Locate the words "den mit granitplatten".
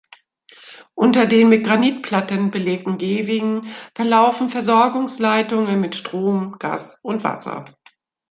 1.27-2.49